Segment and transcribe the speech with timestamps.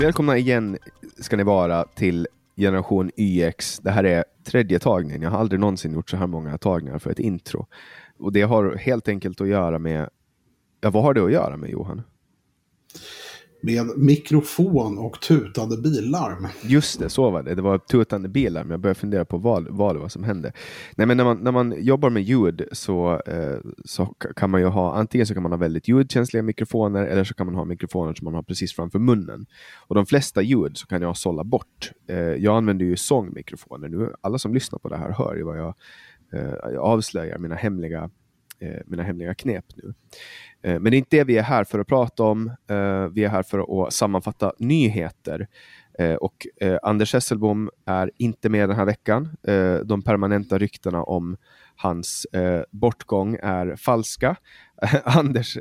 [0.00, 0.78] Välkomna igen
[1.18, 3.78] ska ni vara till generation YX.
[3.78, 5.22] Det här är tredje tagningen.
[5.22, 7.66] Jag har aldrig någonsin gjort så här många tagningar för ett intro.
[8.18, 10.08] Och det har helt enkelt att göra med...
[10.80, 12.02] Ja, vad har det att göra med Johan?
[13.62, 16.46] Med mikrofon och tutande billarm.
[16.62, 17.54] Just det, så var det.
[17.54, 18.70] Det var tutande billarm.
[18.70, 20.52] Jag började fundera på vad, vad det var som hände.
[20.96, 24.66] Nej, men när, man, när man jobbar med ljud så, eh, så kan man ju
[24.66, 28.14] ha antingen så kan man ha väldigt ljudkänsliga mikrofoner eller så kan man ha mikrofoner
[28.14, 29.46] som man har precis framför munnen.
[29.88, 31.92] Och de flesta ljud så kan jag sålla bort.
[32.08, 34.12] Eh, jag använder ju sångmikrofoner nu.
[34.20, 35.74] Alla som lyssnar på det här hör ju vad jag,
[36.32, 38.10] eh, jag avslöjar, mina hemliga,
[38.60, 39.94] Eh, mina hemliga knep nu.
[40.62, 42.48] Eh, men det är inte det vi är här för att prata om.
[42.48, 45.48] Eh, vi är här för att sammanfatta nyheter.
[45.98, 49.36] Eh, och eh, Anders Hesselbom är inte med den här veckan.
[49.42, 51.36] Eh, de permanenta ryktena om
[51.76, 52.26] hans
[52.70, 54.36] bortgång är falska.
[55.04, 55.58] Anders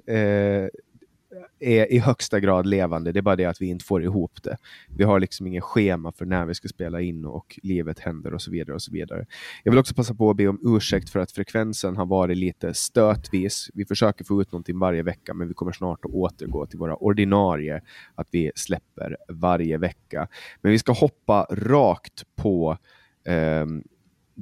[1.59, 3.11] är i högsta grad levande.
[3.11, 4.57] Det är bara det att vi inte får ihop det.
[4.97, 8.41] Vi har liksom ingen schema för när vi ska spela in och livet händer och
[8.41, 8.75] så vidare.
[8.75, 9.25] och så vidare.
[9.63, 12.73] Jag vill också passa på att be om ursäkt för att frekvensen har varit lite
[12.73, 13.69] stötvis.
[13.73, 16.95] Vi försöker få ut någonting varje vecka, men vi kommer snart att återgå till våra
[16.95, 17.81] ordinarie,
[18.15, 20.27] att vi släpper varje vecka.
[20.61, 22.77] Men vi ska hoppa rakt på
[23.25, 23.65] eh,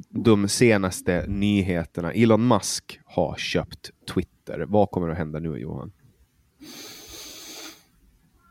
[0.09, 2.11] de senaste nyheterna.
[2.11, 4.65] Elon Musk har köpt Twitter.
[4.67, 5.91] Vad kommer att hända nu, Johan?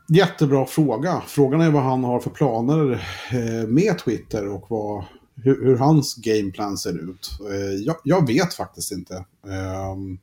[0.09, 1.21] Jättebra fråga.
[1.27, 2.91] Frågan är vad han har för planer
[3.31, 5.05] eh, med Twitter och vad,
[5.35, 7.29] hur, hur hans gameplan ser ut.
[7.51, 9.13] Eh, jag, jag, vet faktiskt inte.
[9.47, 10.17] Ehm,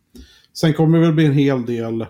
[0.53, 2.09] sen kommer det väl bli en hel del eh,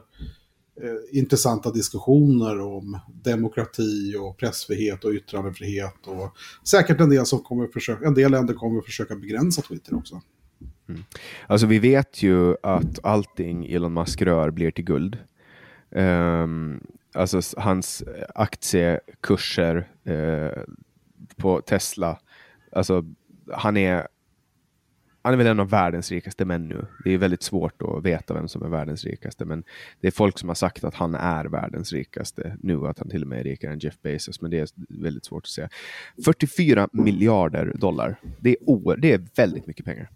[1.13, 6.07] intressanta diskussioner om demokrati och pressfrihet och yttrandefrihet.
[6.07, 6.37] Och
[6.69, 10.23] säkert en del, som kommer försöka, en del länder kommer försöka begränsa Twitter också.
[10.89, 11.03] Mm.
[11.47, 15.19] Alltså vi vet ju att allting Elon Musk rör blir till guld.
[15.95, 20.63] Um, alltså hans aktiekurser uh,
[21.37, 22.19] på Tesla,
[22.73, 23.05] alltså
[23.53, 24.07] han är
[25.25, 26.87] han är väl en av världens rikaste män nu.
[27.05, 29.65] Det är väldigt svårt att veta vem som är världens rikaste, men
[30.01, 33.23] det är folk som har sagt att han är världens rikaste nu, att han till
[33.23, 35.69] och med är rikare än Jeff Bezos, men det är väldigt svårt att säga.
[36.25, 38.21] 44 miljarder dollar.
[38.41, 40.11] Det är, det är väldigt mycket pengar.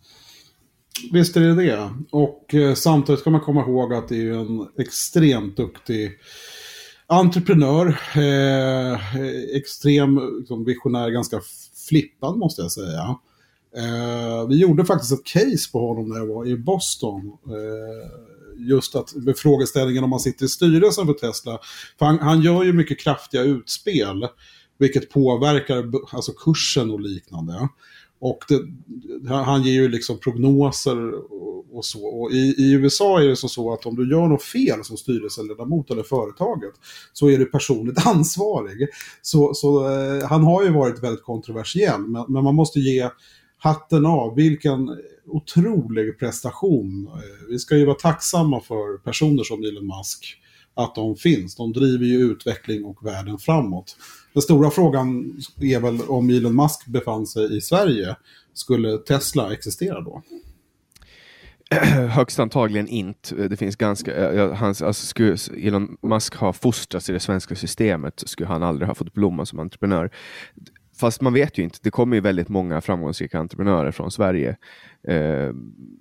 [1.12, 1.90] Visst är det det.
[2.10, 6.18] Och eh, samtidigt ska man komma ihåg att det är en extremt duktig
[7.06, 7.86] entreprenör.
[8.14, 9.16] Eh,
[9.56, 11.40] extrem liksom, visionär, ganska
[11.88, 13.16] flippad måste jag säga.
[13.76, 17.26] Eh, vi gjorde faktiskt ett case på honom när jag var i Boston.
[17.26, 18.10] Eh,
[18.68, 21.58] just att med frågeställningen om man sitter i styrelsen för Tesla.
[21.98, 24.28] För han, han gör ju mycket kraftiga utspel.
[24.78, 25.84] Vilket påverkar
[26.16, 27.68] alltså kursen och liknande.
[28.20, 32.06] Och det, han ger ju liksom prognoser och, och så.
[32.06, 34.96] Och i, i, USA är det så, så att om du gör något fel som
[34.96, 36.74] styrelseledamot eller företaget
[37.12, 38.88] så är du personligt ansvarig.
[39.22, 43.10] Så, så eh, han har ju varit väldigt kontroversiell, men, men, man måste ge
[43.58, 44.34] hatten av.
[44.34, 44.90] Vilken
[45.26, 47.08] otrolig prestation.
[47.12, 50.38] Eh, vi ska ju vara tacksamma för personer som Elon Musk
[50.74, 51.56] att de finns.
[51.56, 53.96] De driver ju utveckling och världen framåt.
[54.32, 58.16] Den stora frågan är väl om Elon Musk befann sig i Sverige,
[58.54, 60.22] skulle Tesla existera då?
[62.10, 63.48] Högst antagligen inte.
[63.48, 68.22] Det finns ganska, eh, hans, alltså skulle Elon Musk ha fostrats i det svenska systemet
[68.26, 70.10] skulle han aldrig ha fått blomma som entreprenör.
[71.00, 71.78] Fast man vet ju inte.
[71.82, 74.56] Det kommer ju väldigt många framgångsrika entreprenörer från Sverige.
[75.08, 75.52] Eh,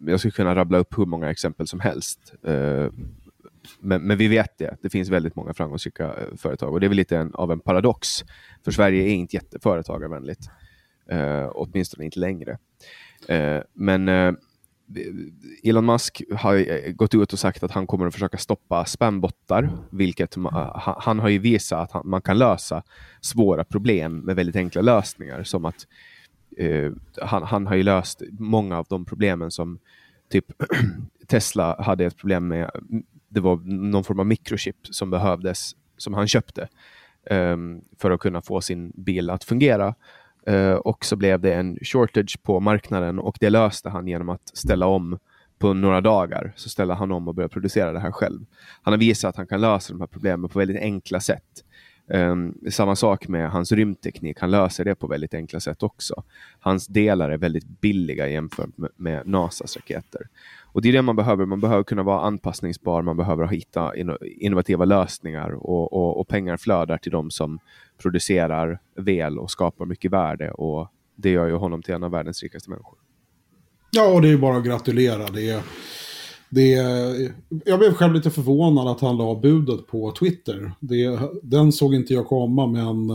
[0.05, 2.33] jag skulle kunna rabbla upp hur många exempel som helst.
[2.47, 2.88] Eh,
[3.79, 4.78] men, men, vi vet det.
[4.81, 7.59] Det finns väldigt många framgångsrika eh, företag och det är väl lite en, av en
[7.59, 8.07] paradox.
[8.63, 10.50] För Sverige är inte jätteföretagarvänligt.
[11.09, 12.57] Eh, åtminstone inte längre.
[13.27, 14.33] Eh, men eh,
[15.63, 19.69] Elon Musk har eh, gått ut och sagt att han kommer att försöka stoppa spambottar,
[19.89, 22.83] vilket eh, han har ju visat att man kan lösa
[23.22, 25.88] svåra problem med väldigt enkla lösningar, som att
[26.57, 26.91] eh,
[27.22, 29.79] han, han har ju löst många av de problemen som
[30.31, 30.45] typ
[31.27, 32.72] Tesla hade ett problem med
[33.37, 36.67] det var någon form av mikrochip som behövdes, som han köpte
[37.29, 39.95] um, för att kunna få sin bil att fungera.
[40.50, 44.57] Uh, och så blev det en shortage på marknaden och det löste han genom att
[44.57, 45.19] ställa om
[45.59, 46.53] på några dagar.
[46.56, 48.45] Så ställde han om och började producera det här själv.
[48.81, 51.63] Han har visat att han kan lösa de här problemen på väldigt enkla sätt.
[52.13, 54.39] Um, samma sak med hans rymdteknik.
[54.39, 56.23] Han löser det på väldigt enkla sätt också.
[56.59, 60.21] Hans delar är väldigt billiga jämfört med, med NASAs raketer.
[60.71, 61.45] Och det är det man behöver.
[61.45, 63.93] Man behöver kunna vara anpassningsbar, man behöver hitta
[64.39, 67.59] innovativa lösningar och, och, och pengar flödar till de som
[68.01, 70.51] producerar väl och skapar mycket värde.
[70.51, 72.97] Och det gör ju honom till en av världens rikaste människor.
[73.91, 75.27] Ja, och det är bara att gratulera.
[75.27, 75.61] Det är,
[76.49, 76.71] det,
[77.65, 80.71] jag blev själv lite förvånad att han la budet på Twitter.
[80.79, 83.09] Det, den såg inte jag komma, men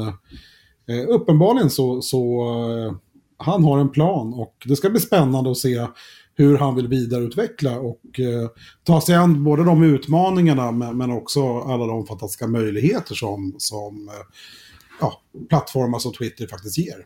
[0.87, 2.95] eh, uppenbarligen så, så eh,
[3.37, 5.87] han har en plan och det ska bli spännande att se
[6.35, 8.49] hur han vill vidareutveckla och eh,
[8.85, 14.09] ta sig an både de utmaningarna men, men också alla de fantastiska möjligheter som, som
[14.09, 14.15] eh,
[15.01, 17.05] ja, plattformar som Twitter faktiskt ger.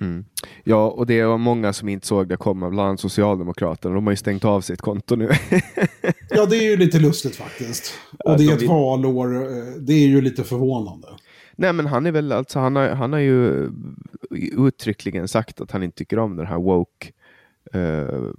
[0.00, 0.24] Mm.
[0.64, 3.94] Ja, och det var många som inte såg det komma, bland annat Socialdemokraterna.
[3.94, 5.28] De har ju stängt av sitt konto nu.
[6.30, 7.92] ja, det är ju lite lustigt faktiskt.
[8.18, 9.34] Och alltså, det är ett valår.
[9.34, 11.08] Eh, det är ju lite förvånande.
[11.56, 13.70] Nej, men han är väl alltså, han har, han har ju
[14.66, 17.12] uttryckligen sagt att han inte tycker om den här woke
[17.74, 18.30] uh,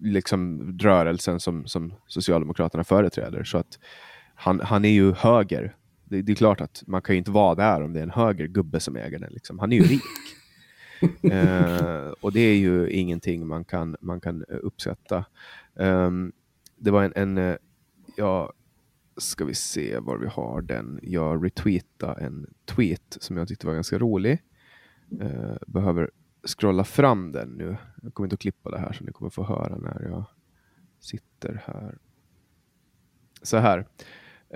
[0.00, 3.44] liksom rörelsen som, som Socialdemokraterna företräder.
[3.44, 3.78] Så att
[4.34, 5.76] han, han är ju höger.
[6.04, 8.10] Det, det, är klart att man kan ju inte vara där om det är en
[8.10, 9.32] höger gubbe som äger den.
[9.32, 9.58] Liksom.
[9.58, 10.02] Han är ju rik.
[11.24, 15.24] uh, och det är ju ingenting man kan, man kan uppsätta.
[15.74, 16.32] Um,
[16.76, 17.56] det var en, en uh,
[18.16, 18.52] ja,
[19.16, 21.00] ska vi se var vi har den.
[21.02, 24.42] Jag retweetade en tweet som jag tyckte var ganska rolig.
[25.22, 26.10] Uh, behöver
[26.48, 27.76] scrolla fram den nu.
[28.02, 30.24] Jag kommer inte att klippa det här så ni kommer få höra när jag
[31.00, 31.98] sitter här.
[33.42, 33.86] Så här.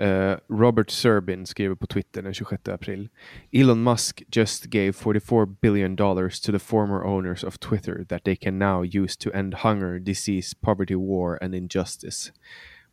[0.01, 3.09] Uh, Robert Serbin skriver på Twitter den 26 april.
[3.51, 8.35] Elon Musk just gave 44 billion dollars to the former owners of Twitter that they
[8.35, 12.31] can now use to end hunger, disease, poverty, war and injustice.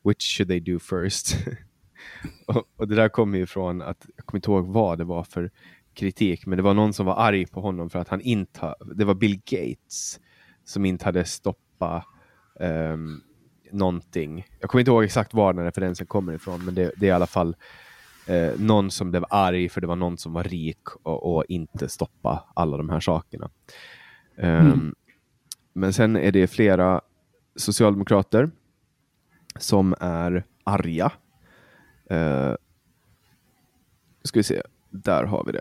[0.05, 1.37] Which should they do first?
[2.47, 5.25] och, och, det där kommer ju från att, jag kommer inte ihåg vad det var
[5.25, 5.51] för
[5.95, 9.05] kritik, men det var någon som var arg på honom för att han inte, det
[9.05, 10.21] var Bill Gates
[10.65, 12.05] som inte hade stoppat
[12.61, 13.23] um,
[13.71, 14.47] någonting.
[14.61, 17.13] Jag kommer inte ihåg exakt var den referensen kommer ifrån, men det, det är i
[17.13, 17.57] alla fall
[18.27, 21.89] eh, någon som blev arg för det var någon som var rik och, och inte
[21.89, 23.51] stoppa alla de här sakerna.
[24.37, 24.95] Um, mm.
[25.73, 27.01] Men sen är det flera
[27.57, 28.51] socialdemokrater
[29.59, 31.13] som är arga.
[32.13, 32.55] Uh,
[34.23, 35.61] ska vi se, där har vi det.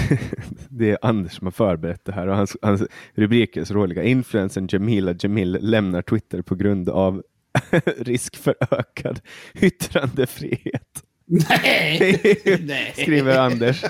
[0.68, 2.82] det är Anders som har förberett det här och hans, hans
[3.14, 4.02] rubriker är så roliga.
[4.02, 7.22] Influencern Jamila Jamil lämnar Twitter på grund av
[7.98, 9.20] risk för ökad
[9.54, 11.02] yttrandefrihet.
[11.48, 12.92] Nej!
[12.94, 13.84] skriver Anders.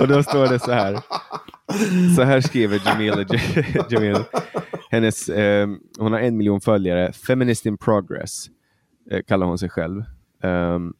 [0.00, 1.00] Och då står det så här.
[2.16, 3.24] Så här skriver Jamila
[3.90, 4.16] Jamil.
[4.90, 5.68] Hennes, eh,
[5.98, 7.12] hon har en miljon följare.
[7.12, 8.46] Feminist in progress
[9.10, 10.04] eh, kallar hon sig själv.
[10.42, 10.94] Um,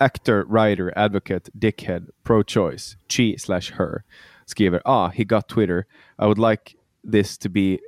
[0.00, 4.04] actor, writer, advocate, dickhead, pro-choice, she slash her
[4.50, 5.86] skriver ah, he got Twitter.
[6.18, 7.80] I would like this to be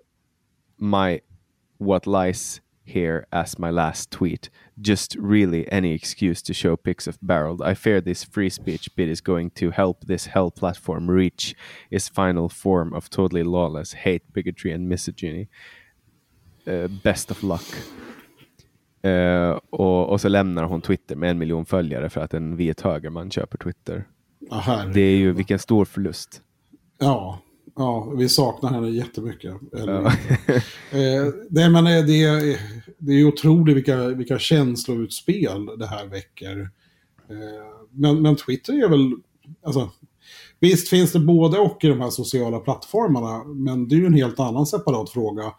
[0.78, 1.20] my
[1.78, 4.50] what lies here as my last tweet.
[4.80, 7.62] Just really any excuse to show pics of Barreled.
[7.62, 11.54] I fear this free speech bit is going to help this hell platform reach
[11.90, 15.48] its final form of totally lawless hate, bigotry, and misogyny.
[16.66, 17.64] Uh, best of luck.
[19.06, 22.80] Uh, och, och, så lämnar hon Twitter med en miljon följare för att en vit
[22.80, 24.04] högerman köper Twitter.
[24.50, 26.42] Aha, det är ju vilken stor förlust.
[26.98, 27.38] Ja,
[27.76, 29.54] ja vi saknar henne jättemycket.
[29.72, 30.12] Eller, ja.
[30.98, 32.60] eh, det, men det, är,
[32.98, 36.70] det är otroligt vilka, vilka känsloutspel det här väcker.
[37.28, 37.36] Eh,
[37.90, 39.12] men, men Twitter är väl,
[39.66, 39.90] alltså,
[40.62, 44.14] visst finns det både och i de här sociala plattformarna, men det är ju en
[44.14, 45.52] helt annan separat fråga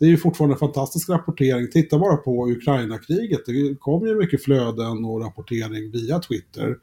[0.00, 1.70] det är ju fortfarande fantastisk rapportering.
[1.70, 3.40] Titta bara på Ukraina-kriget.
[3.46, 6.76] Det kom ju mycket flöden och rapportering via Twitter.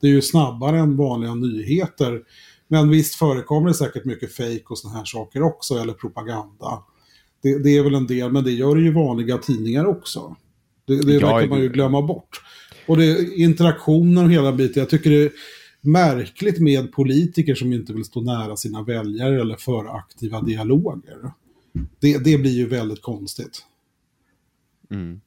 [0.00, 2.20] Det är ju snabbare än vanliga nyheter.
[2.68, 6.82] Men visst förekommer det säkert mycket fake och sådana här saker också, eller propaganda.
[7.42, 10.36] Det, det, är väl en del, men det gör ju vanliga tidningar också.
[10.86, 12.40] Det, det verkar man ju glömma bort.
[12.86, 15.30] Och det, interaktionen och hela biten, jag tycker det är
[15.80, 21.32] märkligt med politiker som inte vill stå nära sina väljare eller föra aktiva dialoger.
[22.00, 23.64] Det, det blir ju väldigt konstigt.
[24.90, 25.20] Mm.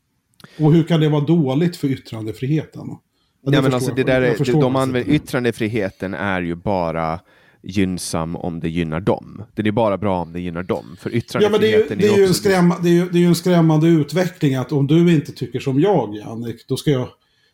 [0.59, 2.87] Och hur kan det vara dåligt för yttrandefriheten?
[2.87, 3.01] Ja,
[3.41, 7.19] ja men alltså det där är, de använder, yttrandefriheten är ju bara
[7.61, 9.43] gynnsam om det gynnar dem.
[9.55, 10.95] Den är bara bra om det gynnar dem.
[10.99, 13.09] För yttrandefriheten ja, men det är, ju, det är, ju en skrämma, det, är ju,
[13.09, 16.77] det är ju en skrämmande utveckling att om du inte tycker som jag, Jannik, då
[16.77, 17.09] ska jag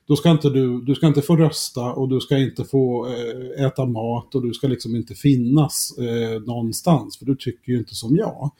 [0.09, 3.65] då ska inte du, du ska inte få rösta och du ska inte få eh,
[3.65, 7.95] äta mat och du ska liksom inte finnas eh, någonstans för du tycker ju inte
[7.95, 8.51] som jag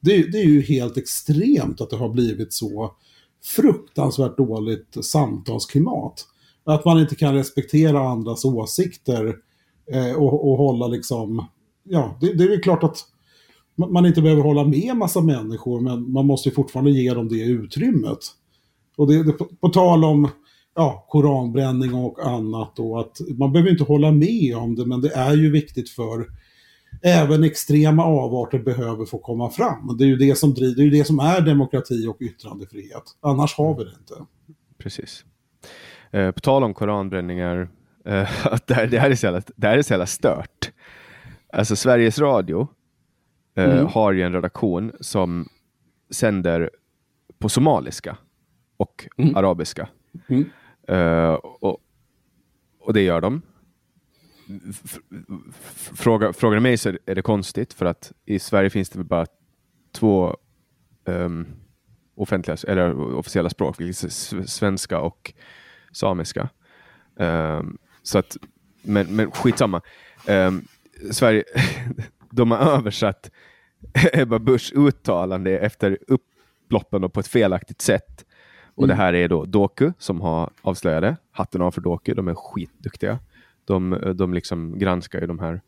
[0.00, 2.94] det, det är ju helt extremt att det har blivit så
[3.44, 6.26] fruktansvärt dåligt samtalsklimat.
[6.64, 9.36] Att man inte kan respektera andras åsikter
[9.92, 11.46] eh, och, och hålla liksom,
[11.84, 13.04] ja, det, det är ju klart att
[13.76, 17.42] man inte behöver hålla med massa människor, men man måste ju fortfarande ge dem det
[17.42, 18.18] utrymmet.
[18.96, 20.28] Och det, det på, på, tal om
[20.78, 25.14] ja, koranbränning och annat, och att man behöver inte hålla med om det, men det
[25.14, 26.26] är ju viktigt för
[27.02, 29.96] även extrema avarter behöver få komma fram.
[29.98, 33.02] Det är ju det som, driver, det är, det som är demokrati och yttrandefrihet.
[33.20, 34.14] Annars har vi det inte.
[34.78, 35.24] Precis.
[36.10, 37.68] Eh, på tal om koranbränningar,
[38.04, 38.28] eh,
[38.66, 40.72] det, här, det, här är så jävla, det här är så jävla stört.
[41.52, 42.68] Alltså Sveriges Radio
[43.56, 43.86] eh, mm.
[43.86, 45.48] har ju en redaktion som
[46.10, 46.70] sänder
[47.38, 48.16] på somaliska
[48.76, 49.36] och mm.
[49.36, 49.88] arabiska.
[50.28, 50.50] Mm.
[50.90, 51.78] Uh, och,
[52.80, 53.42] och det gör de.
[55.96, 59.26] Fråga, frågar mig så är det konstigt för att i Sverige finns det bara
[59.92, 60.36] två
[61.04, 61.46] um,
[62.14, 63.76] offentliga, eller officiella språk,
[64.46, 65.32] svenska och
[65.92, 66.48] samiska.
[67.16, 68.36] Um, så att,
[68.82, 69.80] men, men skitsamma.
[70.28, 70.64] Um,
[71.10, 71.44] Sverige,
[72.30, 73.30] de har översatt
[74.12, 78.24] Ebba Buschs uttalande efter upploppen på ett felaktigt sätt.
[78.78, 78.96] Och mm.
[78.96, 81.16] det här är då Doku som har avslöjat det.
[81.30, 83.18] Hatten av för Doku, de är skitduktiga.
[83.64, 85.60] De, de liksom granskar ju de här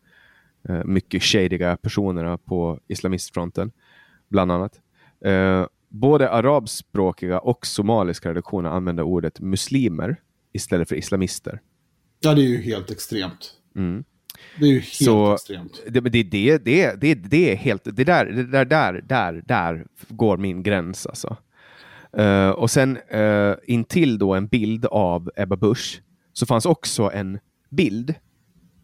[0.68, 3.72] eh, mycket shadiga personerna på islamistfronten,
[4.28, 4.80] bland annat.
[5.24, 10.16] Eh, både arabspråkiga och somaliska redaktioner använder ordet muslimer
[10.52, 11.60] istället för islamister.
[12.20, 13.54] Ja, det är ju helt extremt.
[13.76, 14.04] Mm.
[14.58, 15.82] Det är ju helt så, extremt.
[15.88, 17.84] Det, det, det, det, det, det är helt...
[17.84, 21.36] Det där, det där, där, där, där går min gräns alltså.
[22.18, 26.02] Uh, och sen uh, intill då en bild av Ebba Busch
[26.32, 27.38] så fanns också en
[27.70, 28.14] bild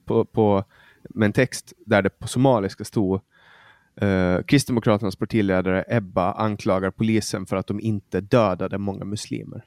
[0.04, 0.64] på, på,
[1.11, 3.21] med en text där det på somaliska stod
[4.02, 9.64] uh, Kristdemokraternas partiledare Ebba anklagar polisen för att de inte dödade många muslimer.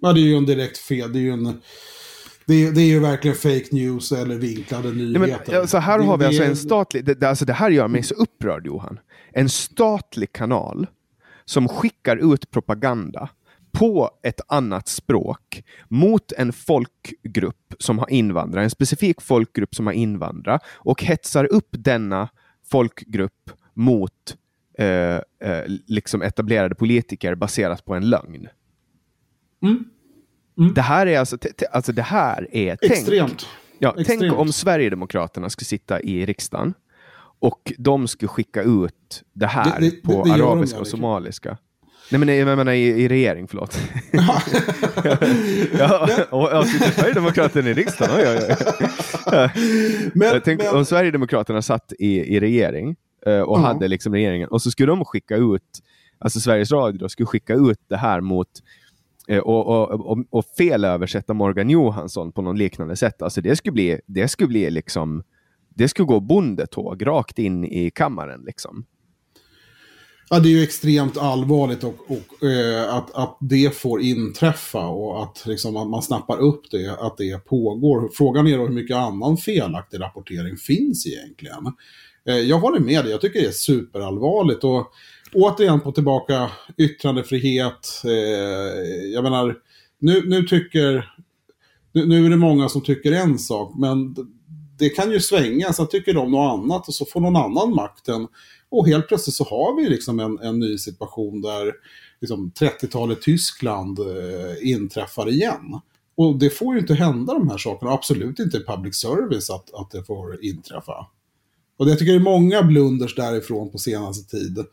[0.00, 1.12] Ja, det är ju en direkt fel.
[1.12, 1.60] Det är ju en
[2.46, 5.18] det, det, är ju verkligen fake news eller vinklade nyheter.
[5.18, 7.04] Nej, men, alltså här har vi alltså en statlig...
[7.04, 9.00] Det, alltså det här gör mig så upprörd Johan.
[9.32, 10.86] En statlig kanal
[11.48, 13.30] som skickar ut propaganda
[13.72, 19.92] på ett annat språk mot en folkgrupp som har invandrat, en specifik folkgrupp som har
[19.92, 22.28] invandrat och hetsar upp denna
[22.70, 24.36] folkgrupp mot
[24.78, 28.48] eh, eh, liksom etablerade politiker baserat på en lögn.
[29.62, 29.84] Mm.
[30.58, 30.74] Mm.
[30.74, 31.38] Det här är alltså,
[31.72, 32.78] alltså det här är...
[32.82, 33.28] Extremt.
[33.28, 33.46] Tänk,
[33.78, 34.20] ja, Extremt.
[34.20, 36.74] tänk om Sverigedemokraterna skulle sitta i riksdagen
[37.40, 41.58] och de skulle skicka ut det här det, det, på det, arabiska de, och somaliska.
[42.10, 43.80] Nej men jag menar i, i regering, förlåt.
[45.78, 48.16] ja, och, och sitter Sverigedemokraterna i riksdagen?
[48.16, 48.56] Oj, oj,
[49.32, 49.50] oj.
[50.14, 50.76] men, Tänk men...
[50.76, 53.66] om Sverigedemokraterna satt i, i regering uh, och uh -huh.
[53.66, 55.82] hade liksom regeringen och så skulle de skicka ut,
[56.18, 58.48] alltså Sveriges Radio då, skulle skicka ut det här mot
[59.28, 63.22] Eh, och, och, och, och felöversätta Morgan Johansson på något liknande sätt.
[63.22, 65.22] Alltså det skulle bli, det skulle bli liksom,
[65.78, 68.84] det skulle gå bondetåg rakt in i kammaren liksom.
[70.30, 75.22] Ja, det är ju extremt allvarligt och, och eh, att, att det får inträffa och
[75.22, 78.10] att, liksom, att man snappar upp det, att det pågår.
[78.14, 81.72] Frågan är då hur mycket annan felaktig rapportering finns egentligen.
[82.28, 84.64] Eh, jag håller med dig, jag tycker det är superallvarligt.
[84.64, 84.92] Och
[85.34, 88.02] återigen på tillbaka yttrandefrihet.
[88.04, 88.10] Eh,
[89.14, 89.56] jag menar,
[89.98, 91.14] nu, nu tycker...
[91.92, 94.16] Nu, nu, är det många som tycker en sak, men
[94.78, 95.72] det kan ju svänga.
[95.72, 98.28] sen tycker de något annat och så får någon annan makten.
[98.68, 101.72] Och helt plötsligt så har vi liksom en, en ny situation där
[102.20, 105.80] liksom 30-talet Tyskland eh, inträffar igen.
[106.16, 109.74] Och det får ju inte hända de här sakerna, absolut inte i public service att,
[109.74, 111.06] att det får inträffa.
[111.76, 114.64] Och jag tycker det är många blunders därifrån på senaste tid.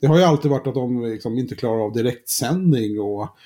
[0.00, 3.36] Det har ju alltid varit att de liksom inte klarar av direktsändning och...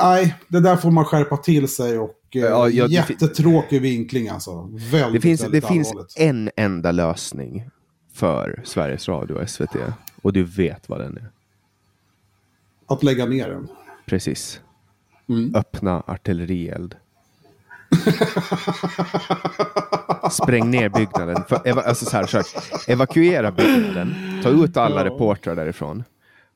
[0.00, 4.70] Nej, det, där får man skärpa till sig och ja, ja, jättetråkig vinkling alltså.
[4.92, 7.70] Väldigt, det finns, väldigt det finns en enda lösning
[8.12, 9.76] för Sveriges Radio och SVT
[10.22, 11.30] och du vet vad den är.
[12.86, 13.68] Att lägga ner den.
[14.06, 14.60] Precis.
[15.28, 15.54] Mm.
[15.54, 16.96] Öppna artillerield.
[20.30, 21.44] Spräng ner byggnaden.
[21.48, 22.46] För, alltså så här, så här,
[22.88, 24.14] evakuera byggnaden.
[24.42, 26.04] Ta ut alla reportrar därifrån.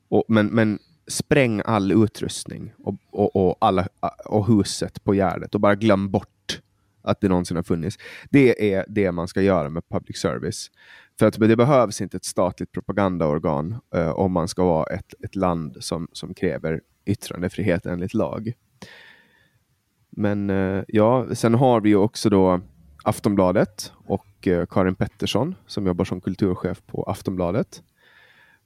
[0.09, 3.89] Och, men, men spräng all utrustning och, och, och, alla,
[4.25, 6.61] och huset på Gärdet och bara glöm bort
[7.03, 7.99] att det någonsin har funnits.
[8.31, 10.71] Det är det man ska göra med public service.
[11.19, 15.35] För att det behövs inte ett statligt propagandaorgan uh, om man ska vara ett, ett
[15.35, 18.53] land som, som kräver yttrandefrihet enligt lag.
[20.11, 22.61] Men uh, ja, sen har vi ju också då
[23.05, 27.83] Aftonbladet och uh, Karin Pettersson som jobbar som kulturchef på Aftonbladet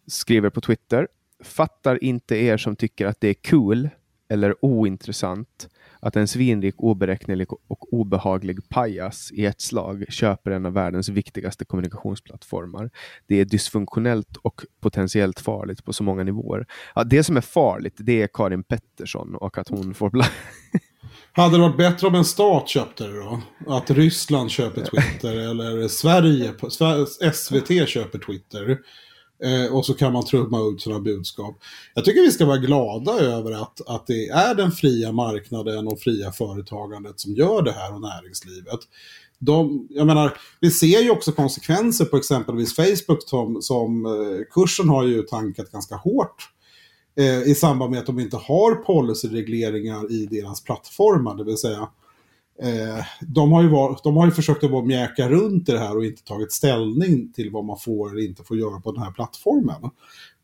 [0.07, 1.09] skriver på Twitter.
[1.43, 3.89] Fattar inte er som tycker att det är cool
[4.29, 5.69] eller ointressant
[6.01, 11.65] att en svinrik, oberäknelig och obehaglig pajas i ett slag köper en av världens viktigaste
[11.65, 12.91] kommunikationsplattformar.
[13.27, 16.67] Det är dysfunktionellt och potentiellt farligt på så många nivåer.
[16.95, 20.11] Ja, det som är farligt, det är Karin Pettersson och att hon får
[21.33, 23.41] Hade det varit bättre om en stat köpte det då?
[23.67, 26.53] Att Ryssland köper Twitter eller Sverige,
[27.33, 28.79] SVT köper Twitter.
[29.43, 31.59] Eh, och så kan man trumma ut sina budskap.
[31.95, 36.01] Jag tycker vi ska vara glada över att, att det är den fria marknaden och
[36.01, 38.81] fria företagandet som gör det här och näringslivet.
[39.39, 44.89] De, jag menar, vi ser ju också konsekvenser på exempelvis Facebook som, som eh, kursen
[44.89, 46.49] har ju tankat ganska hårt
[47.19, 51.35] eh, i samband med att de inte har policyregleringar i deras plattformar.
[51.35, 51.89] Det vill säga,
[52.63, 56.05] eh, de, har ju var, de har ju försökt att mjäka runt det här och
[56.05, 59.91] inte tagit ställning till vad man får eller inte får göra på den här plattformen.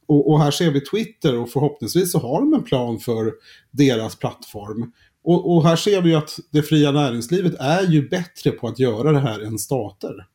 [0.08, 3.32] Och, och, här ser vi Twitter och förhoppningsvis så har de en plan för
[3.70, 4.92] deras plattform.
[5.24, 9.12] Och, och, här ser vi att det fria näringslivet är ju bättre på att göra
[9.12, 10.26] det här än stater.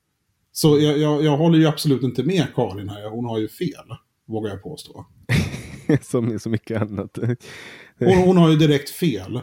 [0.51, 3.95] Så jag, jag, jag håller ju absolut inte med Karin här, hon har ju fel,
[4.27, 5.05] vågar jag påstå.
[6.01, 7.17] Som i så mycket annat.
[8.00, 9.41] hon, hon har ju direkt fel.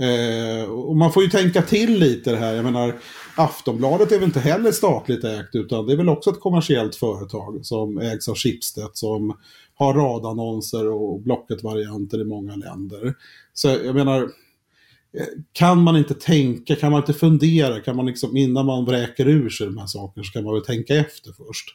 [0.00, 2.54] Eh, och man får ju tänka till lite det här.
[2.54, 2.94] Jag menar,
[3.36, 7.66] Aftonbladet är väl inte heller statligt ägt utan det är väl också ett kommersiellt företag
[7.66, 9.36] som ägs av Schibsted som
[9.74, 13.14] har radannonser och Blocket-varianter i många länder.
[13.54, 18.36] Så jag menar, eh, kan man inte tänka, kan man inte fundera, kan man liksom
[18.36, 21.66] innan man vräker ur sig de här sakerna så kan man väl tänka efter först.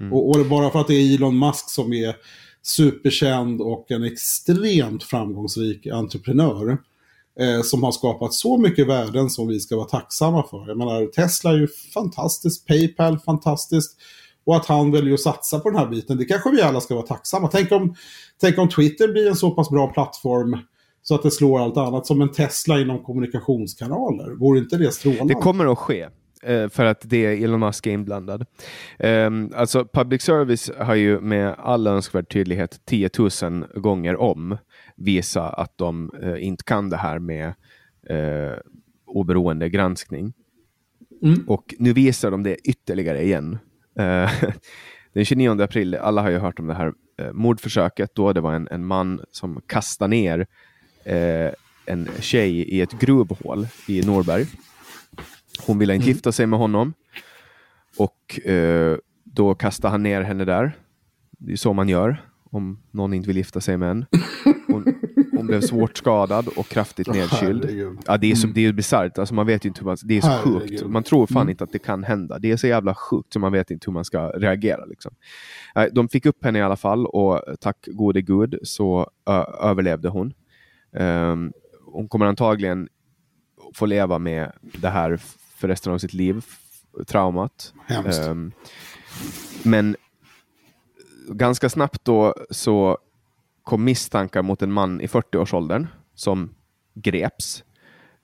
[0.00, 0.12] Mm.
[0.12, 2.16] Och, och bara för att det är Elon Musk som är
[2.62, 6.78] superkänd och en extremt framgångsrik entreprenör
[7.40, 10.68] eh, som har skapat så mycket värden som vi ska vara tacksamma för.
[10.68, 13.96] Jag menar, Tesla är ju fantastiskt, Paypal fantastiskt.
[14.46, 16.94] Och att han väljer att satsa på den här biten, det kanske vi alla ska
[16.94, 17.48] vara tacksamma.
[17.48, 17.94] Tänk om,
[18.40, 20.58] tänk om Twitter blir en så pass bra plattform
[21.02, 24.30] så att det slår allt annat som en Tesla inom kommunikationskanaler.
[24.30, 25.34] Vore inte det strålande?
[25.34, 26.08] Det kommer att ske
[26.42, 28.46] eh, för att det är Elon Musk är inblandad.
[28.98, 34.58] Um, alltså public service har ju med all önskvärd tydlighet 10 000 gånger om
[34.98, 37.46] visa att de uh, inte kan det här med
[38.10, 38.56] uh,
[39.06, 40.32] oberoende granskning.
[41.22, 41.44] Mm.
[41.46, 43.58] Och nu visar de det ytterligare igen.
[44.00, 44.30] Uh,
[45.12, 46.92] den 29 april, alla har ju hört om det här
[47.32, 50.46] mordförsöket då det var en, en man som kastade ner
[51.86, 54.46] en tjej i ett gruvhål i Norberg.
[55.66, 56.14] Hon ville inte mm.
[56.14, 56.94] gifta sig med honom.
[57.96, 58.40] Och
[59.24, 60.72] då kastade han ner henne där.
[61.30, 64.06] Det är så man gör om någon inte vill gifta sig med en.
[64.66, 64.94] Hon,
[65.36, 67.98] hon blev svårt skadad och kraftigt nedkyld.
[68.06, 68.54] Ja, det är, så, mm.
[68.54, 70.86] det är bisarrt, alltså man vet inte hur man, det är så sjukt.
[70.86, 71.50] Man tror fan mm.
[71.50, 72.38] inte att det kan hända.
[72.38, 74.84] Det är så jävla sjukt så man vet inte hur man ska reagera.
[74.84, 75.14] Liksom.
[75.92, 79.10] De fick upp henne i alla fall och tack gode gud så
[79.60, 80.32] överlevde hon.
[80.92, 81.52] Um,
[81.84, 82.88] hon kommer antagligen
[83.74, 85.20] få leva med det här
[85.54, 86.44] för resten av sitt liv,
[87.06, 87.74] traumat.
[88.28, 88.52] Um,
[89.62, 89.96] men
[91.28, 92.98] ganska snabbt då så
[93.62, 96.54] kom misstankar mot en man i 40-årsåldern som
[96.94, 97.64] greps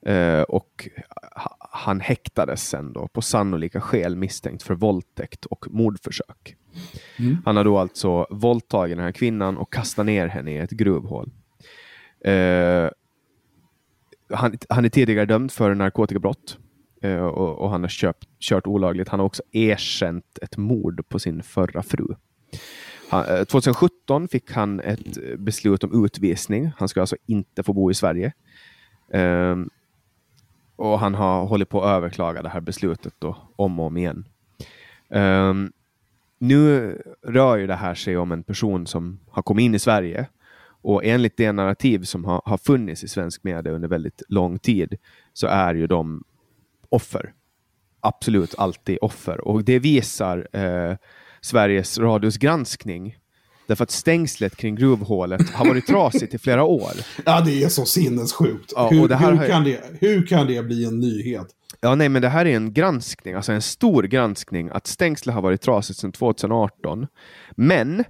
[0.06, 0.88] eh, och
[1.58, 6.56] han häktades sen då på sannolika skäl misstänkt för våldtäkt och mordförsök.
[7.18, 7.36] Mm.
[7.44, 11.30] Han har då alltså våldtagit den här kvinnan och kastat ner henne i ett gruvhål.
[12.24, 12.88] Eh,
[14.30, 16.58] han, han, är tidigare dömd för narkotikabrott
[17.02, 19.08] eh, och, och, han har köpt, kört olagligt.
[19.08, 22.06] Han har också erkänt ett mord på sin förra fru.
[23.22, 26.72] 2017 eh, fick han ett eh, beslut om utvisning.
[26.79, 28.33] Han ska alltså inte få bo i Sverige.
[29.09, 29.70] Um,
[30.77, 34.24] och han har hållit på att överklaga det här beslutet då, om och om igen.
[35.09, 35.72] Um,
[36.38, 40.27] nu rör ju det här sig om en person som har kommit in i Sverige
[40.83, 44.96] och enligt det narrativ som har, har funnits i svensk media under väldigt lång tid
[45.33, 46.24] så är ju de
[46.88, 47.33] offer.
[48.00, 49.40] Absolut alltid offer.
[49.40, 50.96] Och det visar eh,
[51.44, 53.16] Sveriges Radios granskning.
[53.66, 56.92] Därför att stängslet kring gruvhålet har varit trasigt i flera år.
[57.24, 58.72] Ja, det är så sinnessjukt.
[58.76, 59.48] Ja, hur, hur, har...
[59.48, 61.46] kan det, hur kan det bli en nyhet?
[61.80, 65.42] Ja, nej, men det här är en granskning, alltså en stor granskning, att stängslet har
[65.42, 67.07] varit trasigt sedan 2018.
[67.50, 68.04] Men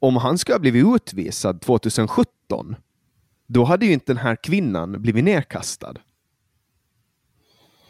[0.00, 2.76] om han ska ha blivit utvisad 2017,
[3.46, 5.94] då hade ju inte den här kvinnan blivit nedkastad.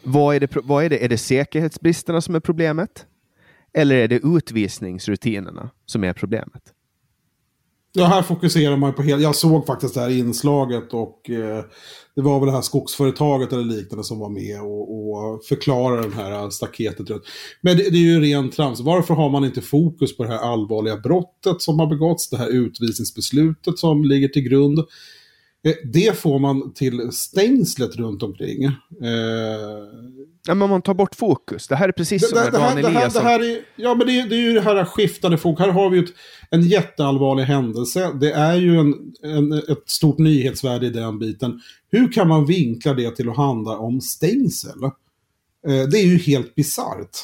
[0.03, 1.05] Vad är det, vad är det?
[1.05, 3.05] Är det säkerhetsbristerna som är problemet?
[3.73, 6.63] Eller är det utvisningsrutinerna som är problemet?
[7.95, 9.21] Ja, här fokuserar man på helt...
[9.21, 11.63] Jag såg faktiskt det här inslaget och eh,
[12.15, 16.15] det var väl det här skogsföretaget eller liknande som var med och, och förklarade det
[16.15, 17.07] här staketet.
[17.61, 18.79] Men det, det, är ju rent trams.
[18.79, 22.49] Varför har man inte fokus på det här allvarliga brottet som har begåtts, det här
[22.49, 24.79] utvisningsbeslutet som ligger till grund?
[24.79, 28.63] Eh, det får man till stängslet runt omkring.
[28.63, 28.71] Eh,
[30.47, 31.67] Ja, men man tar bort fokus.
[31.67, 33.23] Det här är precis som det, det, här, Dan det, här, det Eliasson.
[33.23, 35.65] här är, ja, men det, det är ju det här skiftande fokus.
[35.65, 36.09] Här har vi ett,
[36.49, 38.11] en jätteallvarlig händelse.
[38.21, 41.61] Det är ju en, en, ett stort nyhetsvärde i den biten.
[41.91, 44.83] Hur kan man vinkla det till att handla om stängsel?
[45.67, 47.17] Eh, det är ju helt bisarrt.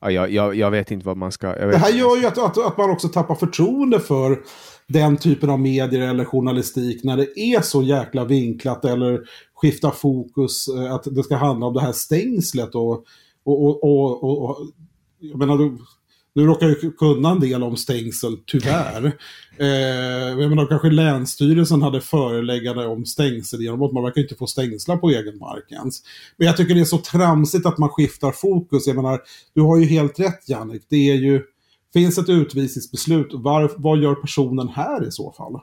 [0.00, 1.54] Ja, jag, jag, jag vet inte vad man ska...
[1.54, 4.38] Det här gör ju att, att, att man också tappar förtroende för
[4.86, 9.20] den typen av medier eller journalistik när det är så jäkla vinklat eller
[9.64, 13.04] skiftar fokus, eh, att det ska handla om det här stängslet och,
[13.44, 14.66] och, och, och, och,
[15.18, 15.78] jag menar, du,
[16.34, 19.12] nu råkar jag ju kunna en del om stängsel, tyvärr.
[19.58, 19.68] Eh,
[20.40, 24.96] jag menar, kanske Länsstyrelsen hade föreläggande om stängsel genom att man verkar inte få stängsla
[24.96, 26.02] på egen mark ens.
[26.36, 28.86] Men jag tycker det är så tramsigt att man skiftar fokus.
[28.86, 29.20] Jag menar,
[29.54, 30.82] du har ju helt rätt Jannik.
[30.88, 31.42] Det är ju,
[31.92, 33.28] finns ett utvisningsbeslut.
[33.32, 35.60] Var, vad gör personen här i så fall?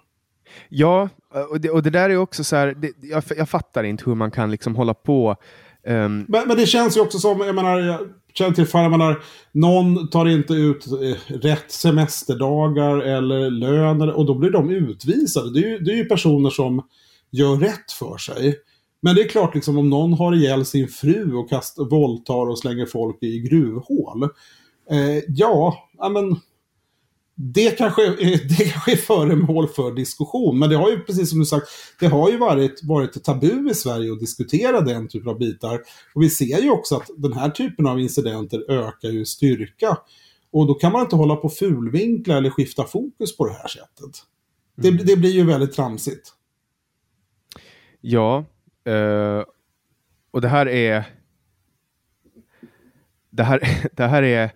[0.70, 1.10] Ja,
[1.50, 4.16] och det, och det där är också så här, det, jag, jag fattar inte hur
[4.16, 5.36] man kan liksom hålla på.
[5.88, 6.26] Um...
[6.28, 8.00] Men, men det känns ju också som, jag menar, jag
[8.34, 14.26] känner till fall, jag menar, någon tar inte ut eh, rätt semesterdagar eller lön och
[14.26, 15.54] då blir de utvisade.
[15.54, 16.82] Det är, ju, det är ju personer som
[17.32, 18.56] gör rätt för sig.
[19.02, 22.60] Men det är klart, liksom, om någon har ihjäl sin fru och kast, våldtar och
[22.60, 24.24] slänger folk i gruvhål.
[24.92, 26.40] Eh, ja, ja, men
[27.42, 28.02] det kanske,
[28.58, 30.60] det kanske är föremål för diskussion.
[30.60, 31.68] Men det har ju, precis som du sagt,
[32.00, 35.82] det har ju varit, varit ett tabu i Sverige att diskutera den typen av bitar.
[36.16, 39.98] Och vi ser ju också att den här typen av incidenter ökar ju styrka.
[40.52, 44.24] Och då kan man inte hålla på fulvinkla eller skifta fokus på det här sättet.
[44.76, 46.34] Det, det blir ju väldigt tramsigt.
[48.02, 48.46] Ja,
[48.86, 49.44] eh,
[50.32, 51.04] och det här är...
[53.30, 54.52] Det här, det här är...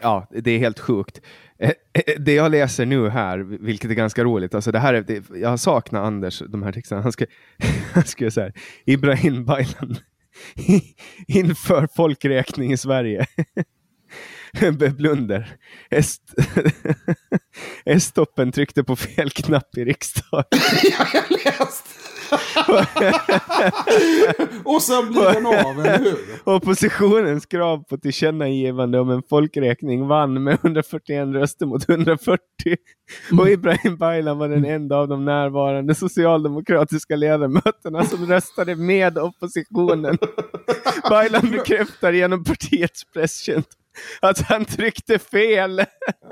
[0.00, 1.20] Ja, det är helt sjukt.
[2.18, 5.60] Det jag läser nu här, vilket är ganska roligt, alltså det här är, det, jag
[5.60, 7.02] saknar Anders, de här texterna.
[7.02, 7.28] Han skrev
[7.92, 8.52] han ska säga
[8.86, 9.96] Ibrahim Baylan
[11.28, 13.26] inför folkräkning i Sverige.
[14.96, 15.56] Blunder.
[17.84, 20.44] S-toppen tryckte på fel knapp i riksdagen.
[20.82, 22.09] Ja, jag läste!
[24.64, 26.18] och sen blir den av, eller hur?
[26.44, 32.40] Oppositionens krav på tillkännagivande om en folkräkning vann med 141 röster mot 140.
[33.38, 40.18] Och Ibrahim Baylan var den enda av de närvarande socialdemokratiska ledamöterna som röstade med oppositionen.
[41.10, 43.70] Baylan bekräftar genom partiets presstjänst
[44.20, 45.84] att han tryckte fel.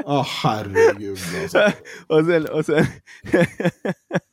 [0.05, 1.73] Ja, herregud alltså.
[2.07, 2.87] och sen, och sen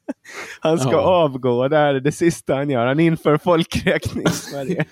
[0.59, 0.97] han ska Ja.
[0.99, 2.85] avgå, det här är det sista han gör.
[2.87, 4.85] Han inför folkräkning i Sverige.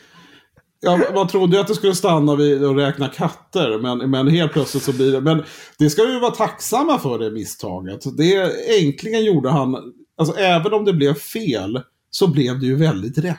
[0.86, 4.54] Ja, man trodde ju att det skulle stanna vid att räkna katter, men, men helt
[4.54, 5.22] plötsligt så blir det...
[5.22, 5.43] Men
[5.80, 8.17] det ska vi vara tacksamma för det misstaget.
[8.17, 8.36] Det
[8.80, 9.78] äntligen gjorde han...
[10.17, 13.38] Alltså även om det blev fel, så blev det ju väldigt rätt.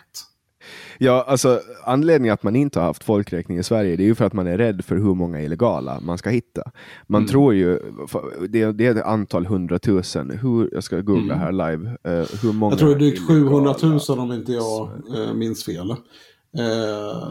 [0.98, 4.24] Ja, alltså anledningen att man inte har haft folkräkning i Sverige det är ju för
[4.24, 6.62] att man är rädd för hur många illegala man ska hitta.
[7.06, 7.28] Man Mm.
[7.30, 7.78] tror ju,
[8.48, 11.38] det, det är ett antal hundratusen, hur, jag ska googla Mm.
[11.38, 14.52] här live, eh, hur många Jag tror det är drygt 700 000 illegala- om inte
[14.52, 15.90] jag eh, minns fel.
[15.90, 15.96] Eh,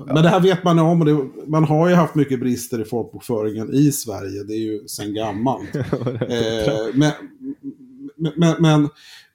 [0.07, 2.85] Men det här vet man om och det, man har ju haft mycket brister i
[2.85, 4.43] folkbokföringen i Sverige.
[4.43, 5.69] Det är ju sedan gammalt.
[6.93, 7.11] Men,
[8.35, 8.89] men, men,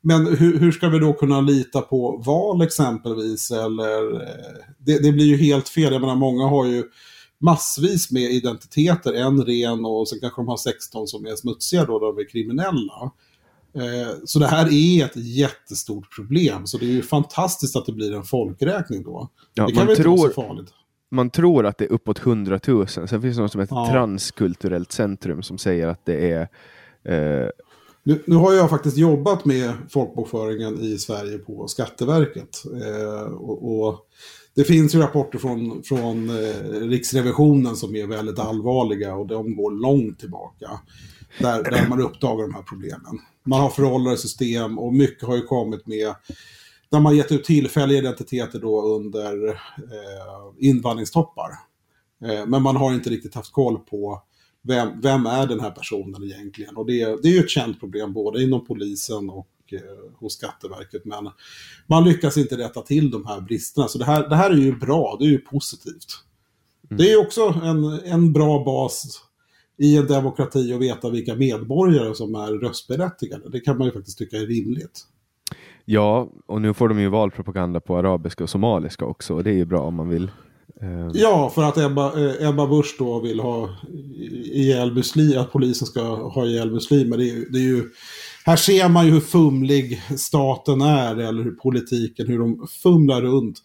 [0.09, 3.51] men hur, hur ska vi då kunna lita på val exempelvis?
[3.51, 5.93] Eller, eh, det, det blir ju helt fel.
[5.93, 6.85] Jag menar, många har ju
[7.41, 9.13] massvis med identiteter.
[9.13, 13.11] En ren och sen kanske de har 16 som är smutsiga då, de är kriminella.
[13.75, 16.67] Eh, Så det här är ett jättestort problem.
[16.67, 19.29] Så det är ju fantastiskt att det blir en folkräkning då.
[19.55, 20.69] Ja, det kan man, väl inte vara tror, så farligt.
[21.11, 23.89] man tror att det är uppåt hundratusen, sen finns det något som heter Ja.
[23.91, 26.49] transkulturellt centrum som säger att det är
[27.05, 27.49] eh,
[28.09, 32.65] nu, nu har jag faktiskt jobbat med folkbokföringen i Sverige på Skatteverket.
[32.83, 33.99] Eh, och, och
[34.55, 39.71] det finns ju rapporter från, från eh, Riksrevisionen som är väldigt allvarliga och de går
[39.71, 40.71] långt tillbaka.
[41.41, 43.21] Där, där man uppdagar de här problemen.
[43.45, 46.15] Man har föråldrade system och mycket har ju kommit med
[46.91, 49.57] där man gett ut tillfälliga identiteter då under eh,
[50.59, 51.51] invandringstoppar.
[52.25, 54.23] Eh, men man har inte riktigt haft koll på
[54.63, 56.77] vem, vem är den här personen egentligen?
[56.77, 61.05] Och det, det är ju ett känt problem både inom polisen och eh, hos Skatteverket.
[61.05, 61.31] Men
[61.87, 63.89] man lyckas inte rätta till de här bristerna.
[63.89, 66.25] Så det här, det här är ju bra, det är ju positivt.
[66.91, 69.23] Det är ju också en, en bra bas
[69.79, 73.51] i en demokrati att veta vilka medborgare som är röstberättigade.
[73.51, 75.07] Det kan man ju faktiskt tycka är rimligt.
[75.85, 79.55] Ja, och nu får de ju valpropaganda på arabiska och somaliska också, och det är
[79.55, 80.31] ju bra om man vill.
[80.83, 83.71] Eh, Ja, för att Ebba, eh, Ebba Busch då vill ha
[84.45, 87.17] ihjäl muslim, att polisen ska ha ihjäl muslimer.
[87.17, 87.85] Det är, det är ju,
[88.45, 93.59] här ser man ju hur fumlig staten är, eller hur politiken, hur de fumlar runt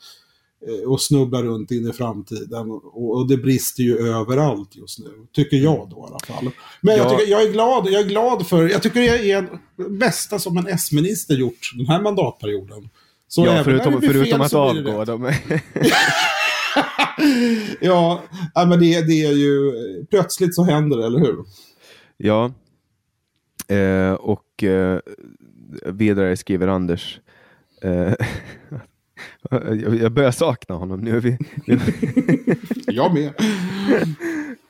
[0.68, 2.72] eh, och snubblar runt in i framtiden.
[2.94, 6.52] Och, det brister ju överallt just nu, tycker jag då i alla fall.
[6.82, 9.42] Men jag, tycker, jag, är, glad, jag är glad för, jag tycker det är
[9.78, 12.90] det bästa som en S-minister gjort den här mandatperioden.
[13.28, 15.06] Så ja, förutom, förutom att avgå.
[15.06, 15.34] De...
[17.82, 18.24] ja,
[18.56, 19.72] men det, det är ju,
[20.10, 21.38] plötsligt så händer det, eller hur?
[22.18, 22.52] Ja,
[23.68, 25.00] eh, och eh,
[25.86, 27.20] vidare skriver Anders
[27.82, 28.14] eh,
[30.02, 31.20] jag börjar sakna honom nu.
[31.20, 31.38] Vi,
[32.88, 33.34] jag med.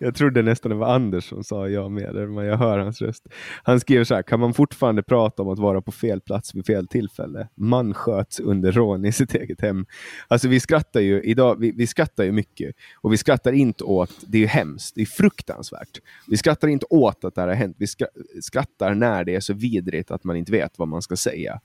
[0.04, 3.28] Jag trodde nästan det var Anders som sa jag med, men jag hör hans röst.
[3.64, 6.66] Han skriver så här, kan man fortfarande prata om att vara på fel plats vid
[6.66, 7.48] fel tillfälle?
[7.56, 9.86] Man sköts under rån i sitt eget hem.
[10.28, 14.12] Alltså vi skrattar ju idag, vi, vi skrattar ju mycket och vi skrattar inte åt,
[14.28, 16.00] det är ju hemskt, det är fruktansvärt.
[16.28, 17.88] Vi skrattar inte åt att det här har hänt, vi
[18.42, 21.60] skrattar när det är så vidrigt att man inte vet vad man ska säga.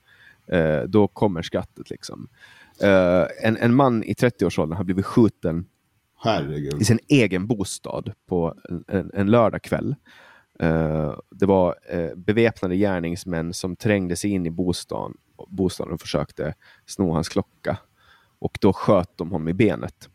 [0.53, 2.27] Uh, då kommer skrattet liksom.
[2.83, 5.65] Uh, en, en man i 30-årsåldern har blivit skjuten
[6.23, 6.81] Herregud.
[6.81, 9.95] i sin egen bostad på en, en, en lördagkväll.
[10.63, 16.53] Uh, det var uh, beväpnade gärningsmän som trängde sig in i bostaden, bostaden och försökte
[16.85, 17.77] sno hans klocka.
[18.39, 20.09] Och då sköt de honom i benet.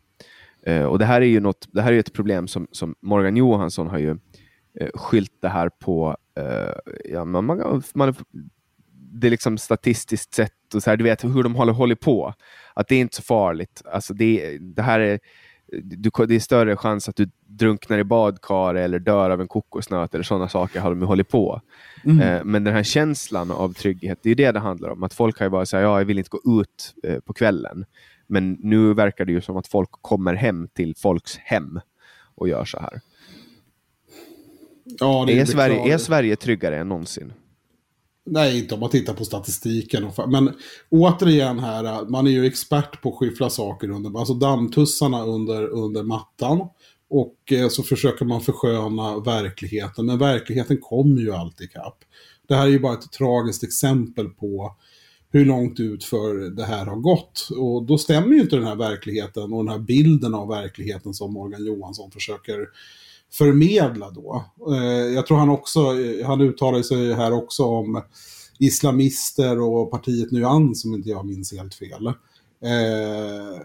[0.89, 3.87] Och Det här är ju något, det här är ett problem som, som Morgan Johansson
[3.87, 4.17] har ju
[4.93, 6.17] skylt det här på.
[7.05, 8.15] ja, man, man, man,
[9.21, 12.33] det liksom statistiskt sett, och så här, du vet hur de håller, håller på.
[12.73, 13.81] Att det är inte så farligt.
[13.85, 15.19] Alltså det, det här är
[15.81, 20.13] du, det är större chans att du drunknar i badkar eller dör av en kokosnöt
[20.13, 21.61] eller sådana saker har de hållit på.
[22.05, 22.21] Mm.
[22.21, 25.03] Eh, men den här känslan av trygghet, det är det det handlar om.
[25.03, 27.85] Att folk har ju bara sagt ja, jag vill inte gå ut eh, på kvällen.
[28.27, 31.79] Men nu verkar det ju som att folk kommer hem till folks hem
[32.35, 33.01] och gör så här.
[34.99, 37.33] Ja, är, är, Sverige, är Sverige tryggare än någonsin?
[38.25, 40.11] Nej, inte om man tittar på statistiken.
[40.27, 40.53] Men
[40.89, 46.03] återigen här, man är ju expert på att skyffla saker under, alltså dammtussarna under, under
[46.03, 46.67] mattan.
[47.09, 51.97] Och eh, så försöker man försköna verkligheten, men verkligheten kommer ju alltid ikapp.
[52.47, 54.75] Det här är ju bara ett tragiskt exempel på
[55.31, 57.47] hur långt ut för det här har gått.
[57.57, 61.33] Och då stämmer ju inte den här verkligheten och den här bilden av verkligheten som
[61.33, 62.67] Morgan Johansson försöker
[63.37, 64.45] förmedla då.
[64.71, 68.01] Eh, jag tror han också, eh, han uttalar sig här också om
[68.59, 72.07] islamister och partiet Nyans, om inte jag minns helt fel.
[72.07, 73.61] Eh,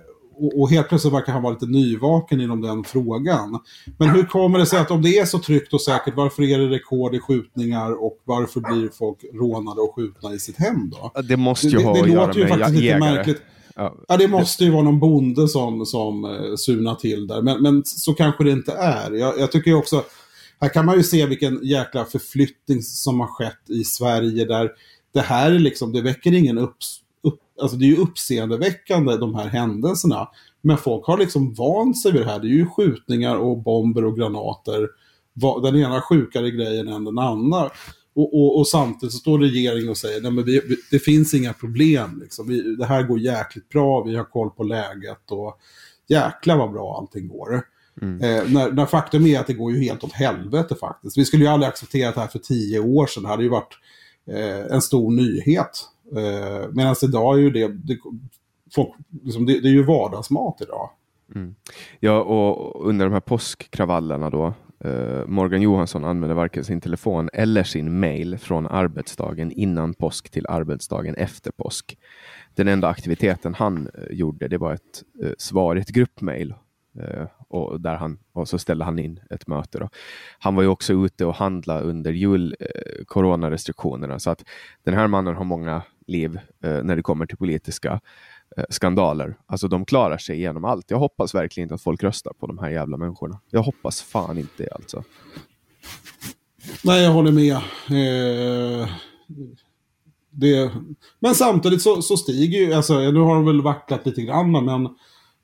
[0.56, 3.58] och, helt plötsligt verkar han vara lite nyvaken inom den frågan.
[3.98, 6.58] Men hur kommer det sig att om det är så tryggt och säkert, varför är
[6.58, 11.20] det rekord i skjutningar och varför blir folk rånade och skjutna i sitt hem då?
[11.22, 13.34] Det måste ju det, ha det, det att göra med jägare.
[13.80, 17.42] Ja, ja, det måste ju vara någon bonde som, som eh, surnar till där.
[17.42, 19.10] Men, men så kanske det inte är.
[19.10, 20.04] Jag, jag tycker också,
[20.60, 24.70] här kan man ju se vilken jäkla förflyttning som har skett i Sverige där
[25.14, 26.76] det här är liksom, det väcker ingen upp,
[27.22, 30.28] upp alltså det är ju uppseendeväckande de här händelserna.
[30.62, 32.40] Men folk har liksom vant sig vid det här.
[32.40, 34.88] Det är ju skjutningar och bomber och granater.
[35.62, 37.70] Den ena sjukare grejen än den andra.
[38.14, 41.52] Och, och, och, samtidigt så står regeringen och säger att vi, vi, det finns inga
[41.52, 42.20] problem.
[42.22, 42.48] Liksom.
[42.48, 45.58] Vi, det här går jäkligt bra, vi har koll på läget och
[46.08, 47.62] jäkla vad bra allting går.
[48.02, 48.20] Mm.
[48.20, 51.18] Eh, när, när, faktum är att det går ju helt åt helvete faktiskt.
[51.18, 53.22] Vi skulle ju aldrig acceptera det här för tio år sedan.
[53.22, 53.78] Det hade ju varit
[54.30, 55.84] eh, en stor nyhet.
[56.16, 57.98] Eh, Medan idag är ju det, det,
[58.74, 58.88] folk,
[59.22, 60.90] liksom, det, det är ju vardagsmat idag.
[61.34, 61.54] Mm.
[62.00, 67.62] Ja, och under de här påskkravallerna då, Uh, Morgan Johansson använde varken sin telefon eller
[67.62, 71.98] sin mail från arbetsdagen innan påsk till arbetsdagen efter påsk.
[72.54, 76.54] Den enda aktiviteten han uh, gjorde det var ett uh, svar i ett gruppmail
[77.48, 79.78] och, där han, och så ställde han in ett möte.
[79.78, 79.88] Då.
[80.38, 82.56] Han var ju också ute och handlade under jul,
[83.06, 84.44] coronarestriktionerna så att
[84.82, 88.00] den här mannen har många liv när det kommer till politiska
[88.68, 89.36] skandaler.
[89.46, 90.90] Alltså de klarar sig igenom allt.
[90.90, 93.40] Jag hoppas verkligen inte att folk röstar på de här jävla människorna.
[93.50, 95.04] Jag hoppas fan inte det alltså.
[96.84, 97.52] Nej, jag håller med.
[97.52, 98.88] Eh,
[100.30, 100.70] det,
[101.20, 104.88] men samtidigt så, så stiger ju, alltså, nu har de väl vacklat lite grann, men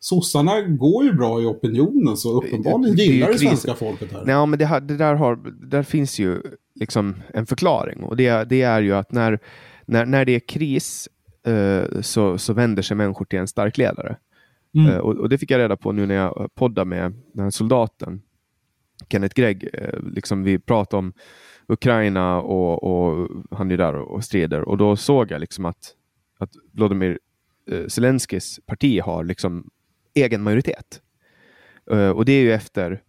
[0.00, 4.24] sossarna går ju bra i opinionen, så uppenbarligen gillar det svenska folket här.
[4.24, 5.36] Nej, men det, det där, har,
[5.70, 6.42] där finns ju
[6.74, 8.02] liksom en förklaring.
[8.02, 9.38] Och det, det är ju att när,
[9.86, 11.15] när, när det är kris Eh,
[12.00, 14.16] så, så vänder sig människor till en stark ledare.
[14.76, 14.92] Mm.
[14.92, 17.50] Uh, och, och, Det fick jag reda på nu när jag poddade med den här
[17.50, 18.22] soldaten,
[19.08, 19.68] Kenneth Gregg.
[19.74, 21.12] Uh, liksom vi pratade om
[21.66, 24.60] Ukraina och, och han är där och, strider.
[24.60, 25.94] Och då såg jag liksom att,
[26.38, 27.18] att Vladimir
[27.88, 29.70] Zelenskyjs parti har liksom
[30.14, 31.02] egen majoritet.
[32.14, 33.02] och det är ju efter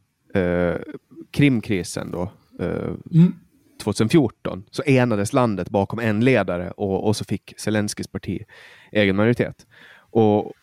[1.32, 3.34] Krimkrisen då, mm.
[3.93, 8.43] 2014 så enades landet bakom en ledare och, och så fick Zelenskyjs parti
[8.91, 9.67] egen majoritet.
[9.97, 10.54] Och,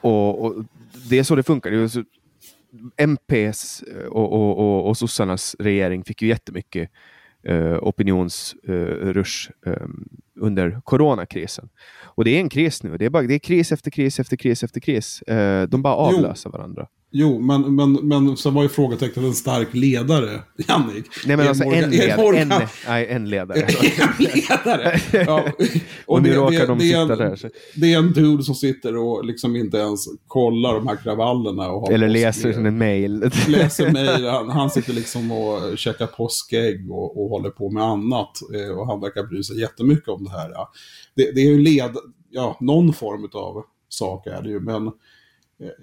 [0.00, 0.64] och, och,
[1.10, 1.70] det är så det funkar.
[1.70, 2.04] Det så,
[2.96, 6.90] MPs och, och, och, och sossarnas regering fick ju jättemycket
[7.42, 9.88] eh, opinionsrush eh, eh,
[10.40, 11.68] under coronakrisen.
[12.04, 12.96] Och det är en kris nu.
[12.96, 15.22] Det är, bara, det är kris efter kris efter kris efter kris.
[15.22, 16.58] Eh, de bara avlöser jo.
[16.58, 16.86] varandra.
[17.18, 21.04] Jo, men, men, men så var ju frågetecknet en stark ledare, Jannik.
[21.26, 22.52] Nej, men alltså Morgan, en, led, en,
[22.88, 23.60] nej, en ledare.
[23.98, 25.00] en ledare!
[25.12, 25.44] Ja.
[26.06, 27.36] Och, och nu det, råkar det, de sitta en, där.
[27.36, 27.48] Så.
[27.74, 31.68] Det är en dude som sitter och liksom inte ens kollar de här kravallerna.
[31.70, 33.30] Och Eller läser sin mail.
[33.48, 34.26] Läser mail.
[34.26, 38.30] Han, han sitter liksom och käkar påskägg och, och håller på med annat.
[38.54, 40.50] Eh, och han verkar bry sig jättemycket om det här.
[40.50, 40.72] Ja.
[41.14, 41.96] Det, det är ju led,
[42.30, 44.92] ja, någon form av sak är det ju, men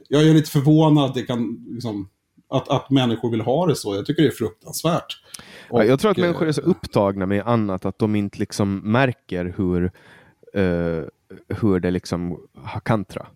[0.08, 2.10] jag är lite förvånad att, det kan, liksom,
[2.50, 3.96] att, att människor vill ha det så.
[3.96, 5.24] Jag tycker det är fruktansvärt.
[5.70, 8.40] Och, ja, jag tror att människor är så eh, upptagna med annat att de inte
[8.40, 9.84] liksom märker hur,
[10.62, 11.04] uh,
[11.48, 13.28] hur det liksom har kantra.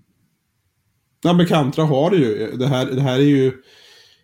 [1.24, 2.52] Ja, men kantra har det ju.
[2.58, 3.52] Det här, det här är ju...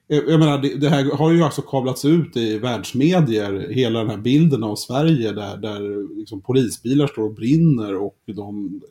[0.08, 4.18] Jag menar, det, det, här har ju alltså kablats ut i världsmedier, hela den här
[4.18, 8.82] bilden av Sverige där, där liksom polisbilar står och brinner och de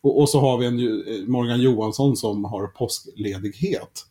[0.00, 4.04] och, och, så har vi en Morgan Johansson som har påskledighet.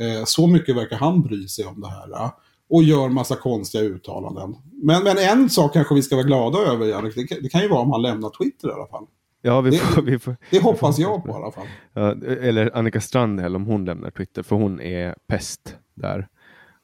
[0.00, 2.24] Eh, så mycket verkar han bry sig om det här.
[2.24, 2.30] Eh,
[2.70, 4.56] och gör massa konstiga uttalanden.
[4.82, 7.14] Men, men en sak kanske vi ska vara glada över, Jannik.
[7.14, 9.06] Det, det kan ju vara om han lämnar Twitter i alla fall.
[9.42, 11.66] Ja, vi får, det, vi får, det hoppas får, jag på i alla fall.
[11.92, 16.28] Ja, eller Annika Strandhäll om hon lämnar Twitter, för hon är pest där.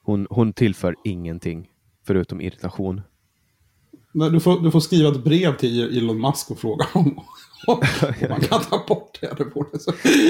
[0.02, 1.70] Hon, hon tillför ingenting
[2.06, 3.00] förutom irritation.
[4.14, 7.20] Du får, du får skriva ett brev till Elon Musk och fråga om,
[8.28, 9.50] man kan ta bort henne.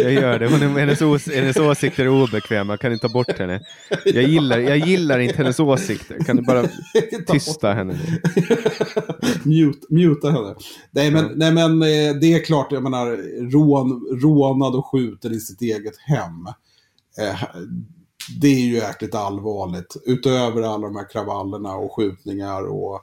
[0.02, 0.48] Jag gör det.
[0.48, 2.72] Hon hennes, ås hennes åsikter är obekväma.
[2.72, 3.60] Jag kan inte ta bort henne.
[4.04, 6.24] Jag gillar, jag gillar inte hennes åsikter.
[6.24, 6.68] Kan du bara
[7.26, 7.94] tysta henne?
[9.42, 10.54] Mute, muta henne.
[10.90, 13.06] Nej men, nej, men eh, det är klart, jag menar,
[13.50, 16.46] rån, rånad och skjuten i sitt eget hem.
[17.18, 17.42] Eh,
[18.40, 19.96] det är ju jäkligt allvarligt.
[20.06, 23.00] Utöver alla de här kravallerna och skjutningar och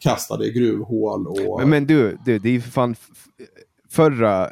[0.00, 1.26] kastade i gruvhål.
[1.26, 1.60] Och...
[1.60, 2.96] Men, men du, du, det är ju för fan
[3.90, 4.48] förra,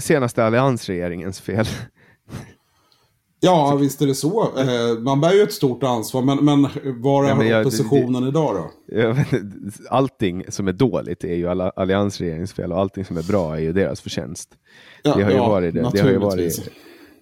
[0.00, 1.66] senaste alliansregeringens fel.
[3.44, 4.42] Ja, visst är det så.
[4.42, 6.62] Eh, man bär ju ett stort ansvar, men, men
[7.02, 9.14] var är ja, men oppositionen det, idag då?
[9.90, 13.72] allting som är dåligt är ju alliansregeringens fel och allting som är bra är ju
[13.72, 14.48] deras förtjänst.
[15.02, 15.90] Ja, det har ju ja, varit det.
[15.92, 16.70] Det har ju varit,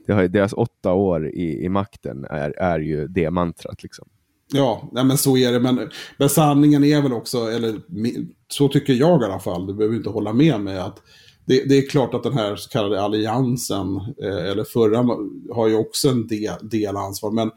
[0.07, 3.83] det har, deras åtta år i, i makten är, är ju det mantrat.
[3.83, 4.09] Liksom.
[4.53, 5.61] Ja, nej, men så är det.
[5.61, 7.81] Men, men sanningen är väl också, eller
[8.49, 11.03] så tycker jag i alla fall, du behöver inte hålla med mig, att
[11.45, 15.17] det, det, är klart att den här så kallade alliansen, eh, eller förra,
[15.55, 17.31] har ju också en del, del ansvar.
[17.31, 17.51] Men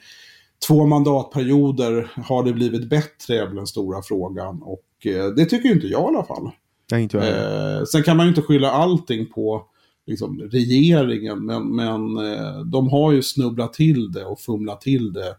[0.68, 4.62] två mandatperioder, har det blivit bättre är väl den stora frågan.
[4.62, 6.52] Och eh, det tycker inte jag i alla fall.
[6.92, 7.28] Nej, inte jag.
[7.28, 9.66] Eh, sen kan man ju inte skylla allting på
[10.08, 15.36] liksom, regeringen, men, men eh, de har ju snubblat till det och fumlat till det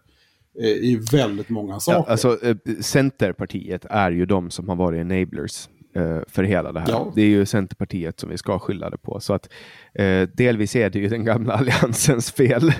[0.62, 1.98] i väldigt många saker.
[1.98, 6.80] Ja, alltså, eh, Centerpartiet är ju de som har varit enablers eh, för hela det
[6.80, 6.88] här.
[6.88, 7.12] Ja.
[7.14, 9.20] Det är ju Centerpartiet som vi ska skylla det på.
[9.20, 9.52] Så att
[9.94, 12.72] eh, delvis är det ju den gamla alliansens fel.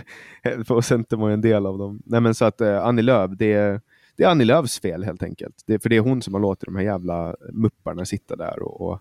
[0.66, 2.02] för Centern var ju en del av dem.
[2.06, 3.80] Nej, men så att eh, Annie Lööf, det är,
[4.16, 5.62] det är Annie Lööfs fel helt enkelt.
[5.66, 8.80] Det, för det är hon som har låtit de här jävla mupparna sitta där och,
[8.80, 9.00] och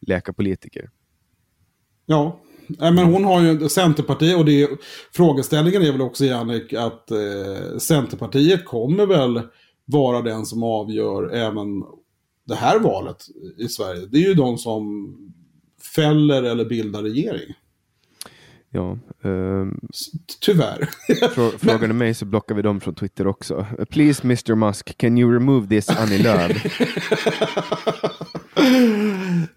[0.00, 0.90] leka politiker.
[2.06, 2.40] Ja,
[2.78, 4.68] men hon har ju Centerpartiet och det,
[5.12, 9.40] frågeställningen är väl också Jannik att eh, Centerpartiet kommer väl
[9.84, 11.82] vara den som avgör även
[12.46, 13.26] det här valet
[13.58, 15.14] i Sverige, det är ju de som
[15.94, 17.54] fäller eller bildar regering.
[18.74, 18.98] Ja.
[19.22, 19.80] Um,
[20.40, 20.88] Tyvärr.
[21.58, 23.66] frågar du mig så blockar vi dem från Twitter också.
[23.90, 26.80] Please Mr Musk, can you remove this Annie Lööf?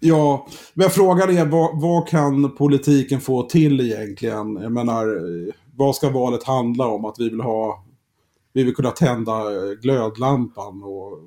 [0.00, 4.56] ja, men frågan är vad, vad kan politiken få till egentligen?
[4.56, 5.06] Jag menar,
[5.76, 7.04] vad ska valet handla om?
[7.04, 7.84] Att vi vill ha
[8.52, 9.42] vi vill kunna tända
[9.82, 11.18] glödlampan och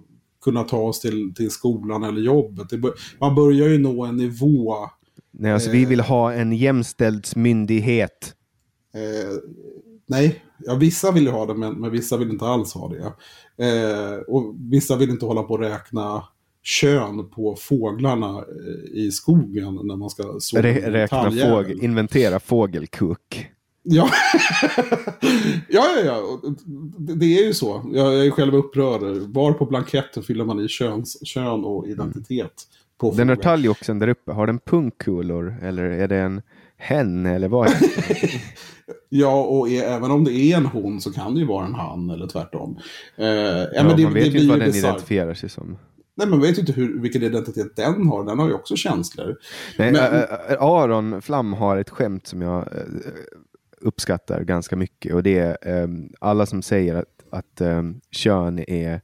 [0.44, 2.68] kunna ta oss till, till skolan eller jobbet.
[3.20, 4.76] man börjar ju nå en nivå.
[5.32, 8.36] Nej, alltså eh, vi vill ha en jämställdhetsmyndighet.
[8.94, 9.38] Eh,
[10.08, 13.14] nej, ja, vissa vill ju ha det, men, men vissa vill inte alls ha det.
[13.66, 16.24] Eh, och vissa vill inte hålla på att räkna
[16.64, 23.48] kön på fåglarna eh, i skogen när man ska så Räkna fågel, inventera fågelkuk.
[23.84, 24.10] Ja.
[25.70, 26.40] ja, ja, ja.
[26.98, 27.92] Det är ju så.
[27.94, 29.02] Jag är själv upprörd.
[29.18, 32.54] Var på blanketten fyller man i köns, kön och identitet.
[33.02, 36.42] På den här talgoxen där uppe, har den punkkulor eller är det en
[36.78, 38.30] hen eller vad är det?
[39.10, 41.74] Ja, och är, även om det är en hon så kan det ju vara en
[41.76, 42.78] han eller tvärtom.
[43.18, 44.90] Eh, ja, Ja, men det, man vet det ju inte vad den bisarrt.
[44.90, 45.78] identifierar sig som.
[46.16, 48.24] Nej, man vet ju inte hur, vilken identitet den har.
[48.26, 49.36] Den har ju också känslor.
[49.80, 52.84] Nej, Men- ä- ä- Aron Flam har ett skämt som jag eh,
[53.82, 55.88] uppskattar ganska mycket och det är
[56.20, 57.62] alla som säger att, att
[58.12, 59.02] kön är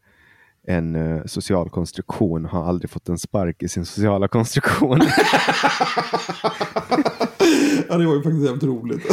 [0.69, 4.99] en eh, social konstruktion har aldrig fått en spark i sin sociala konstruktion.
[7.89, 9.05] ja, det var ju faktiskt jävligt roligt.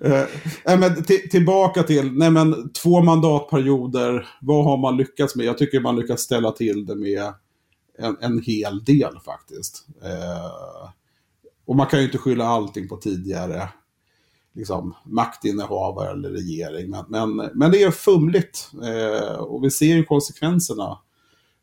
[0.68, 5.46] Eh, men tillbaka till, nej men två mandatperioder, vad har man lyckats med?
[5.46, 7.22] Jag tycker man lyckats ställa till det med
[7.98, 9.86] en, en hel del faktiskt.
[10.02, 10.90] Eh,
[11.66, 13.68] och man kan ju inte skylla allting på tidigare
[14.56, 16.90] liksom, maktinnehavare eller regering.
[16.90, 18.70] Men, men, men det är fumligt.
[18.84, 20.98] Eh, och vi ser ju konsekvenserna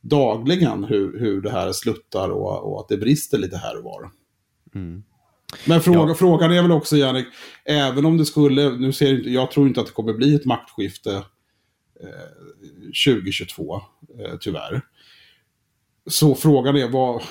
[0.02, 4.12] dagligen hur, hur det här sluttar och, och att det brister lite här och var.
[4.76, 5.04] Mm.
[5.66, 6.16] Men fråga, Ja.
[6.16, 7.28] frågan är väl också, Jannik,
[7.66, 10.36] även om det skulle, nu ser jag inte, jag tror inte att det kommer bli
[10.36, 11.16] ett maktskifte
[12.02, 12.24] eh,
[13.06, 14.82] 2022, eh, tyvärr.
[16.08, 17.22] Så frågan är, vad,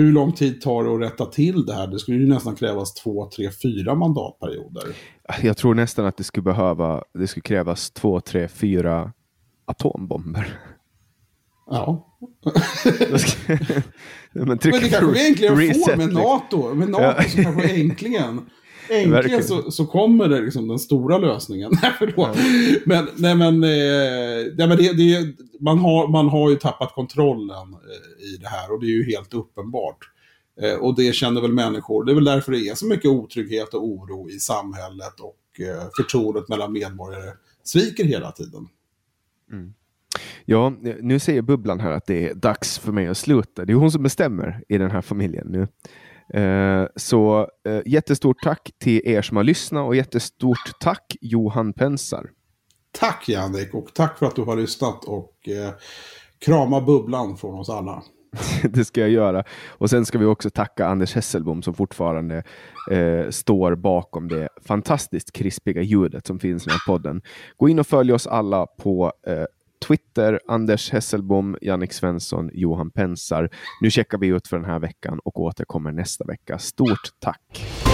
[0.00, 1.86] hur lång tid tar det att rätta till det här?
[1.86, 4.84] Det skulle ju nästan krävas två, tre, fyra mandatperioder.
[5.42, 9.12] Jag tror nästan att det skulle behöva, det skulle krävas två, tre, fyra
[9.64, 10.58] atombomber.
[11.70, 12.16] Ja.
[14.32, 16.22] Men, Men det kanske vi äntligen får med liksom.
[16.22, 16.74] NATO.
[16.74, 18.50] Med NATO så kanske äntligen,
[18.90, 21.72] äntligen så, så kommer det liksom den stora lösningen.
[21.82, 22.36] Nej, förlåt.
[22.84, 27.74] Men, nej, men, eh, nej, men det, det, man, har, man har ju tappat kontrollen
[27.74, 29.98] eh, i det här och det är ju helt uppenbart.
[30.60, 32.04] Eh, och det känner väl människor.
[32.04, 35.36] Det är väl därför det är så mycket otrygghet och oro i samhället och
[35.96, 37.32] förtroendet mellan medborgare
[37.64, 38.68] sviker hela tiden.
[40.44, 43.64] Ja, nu säger Bubblan här att det är dags för mig att sluta.
[43.64, 45.68] Det är hon som bestämmer i den här familjen nu.
[46.34, 52.30] Eh, så eh, jättestort tack till er som har lyssnat och jättestort tack Johan Pensar.
[52.92, 55.74] Tack Jannik och tack för att du har lyssnat och eh,
[56.38, 58.02] krama bubblan från oss alla.
[58.62, 59.44] det ska jag göra.
[59.68, 62.42] Och sen ska vi också tacka Anders Hesselbom som fortfarande
[62.90, 67.22] eh, står bakom det fantastiskt krispiga ljudet som finns i den här podden.
[67.56, 69.44] Gå in och följ oss alla på eh,
[69.86, 73.48] Twitter, Anders Hesselbom, Jannik Svensson, Johan Pensar.
[73.80, 76.58] Nu checkar vi ut för den här veckan och återkommer nästa vecka.
[76.58, 77.89] Stort tack!